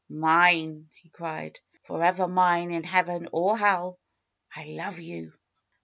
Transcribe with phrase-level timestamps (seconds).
[0.11, 1.59] '^Mine!" he cried.
[1.83, 3.99] Forever mine in heaven or hell!
[4.55, 5.33] I love you!"